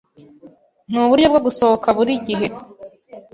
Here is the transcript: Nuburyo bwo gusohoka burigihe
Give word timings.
Nuburyo 0.89 1.27
bwo 1.31 1.39
gusohoka 1.45 1.87
burigihe 1.97 2.47